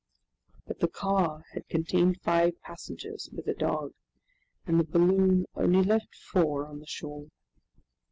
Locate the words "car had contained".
0.87-2.21